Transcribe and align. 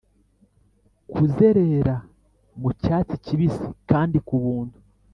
kuzerera 1.11 1.95
mu 2.59 2.69
cyatsi 2.81 3.15
kibisi 3.25 3.65
kandi 3.89 4.17
ku 4.27 4.35
buntu; 4.43 4.77